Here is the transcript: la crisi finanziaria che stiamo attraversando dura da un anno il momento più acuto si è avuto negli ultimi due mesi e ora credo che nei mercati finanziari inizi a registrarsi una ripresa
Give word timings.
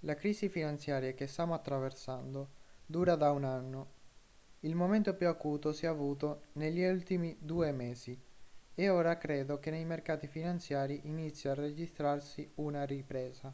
la 0.00 0.14
crisi 0.14 0.50
finanziaria 0.50 1.14
che 1.14 1.26
stiamo 1.26 1.54
attraversando 1.54 2.48
dura 2.84 3.16
da 3.16 3.30
un 3.30 3.44
anno 3.44 3.86
il 4.60 4.74
momento 4.74 5.14
più 5.14 5.26
acuto 5.28 5.72
si 5.72 5.86
è 5.86 5.88
avuto 5.88 6.42
negli 6.52 6.84
ultimi 6.84 7.34
due 7.40 7.72
mesi 7.72 8.14
e 8.74 8.88
ora 8.90 9.16
credo 9.16 9.58
che 9.58 9.70
nei 9.70 9.86
mercati 9.86 10.26
finanziari 10.26 11.00
inizi 11.04 11.48
a 11.48 11.54
registrarsi 11.54 12.46
una 12.56 12.84
ripresa 12.84 13.50